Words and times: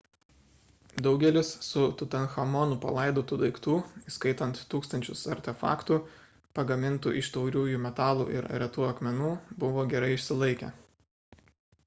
daugelis 1.07 1.49
su 1.65 1.81
tutanchamonu 1.97 2.77
palaidotų 2.85 3.37
daiktų 3.41 3.75
įskaitant 4.11 4.61
tūkstančius 4.71 5.21
artefaktų 5.35 5.97
pagamintų 6.61 7.13
iš 7.21 7.29
tauriųjų 7.37 7.81
metalų 7.85 8.25
ir 8.39 8.47
retų 8.63 8.87
akmenų 8.89 9.29
buvo 9.65 9.85
gerai 9.93 10.09
išsilaikę 10.17 10.71